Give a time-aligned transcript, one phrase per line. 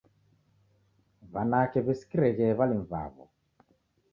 [1.33, 3.23] W'anake w'isikireghe w'alimu w'aw'o